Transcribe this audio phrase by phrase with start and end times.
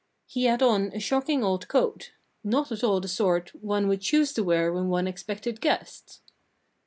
[0.25, 2.13] He had on a shocking old coat
[2.43, 6.21] not at all the sort one would choose to wear when one expected guests.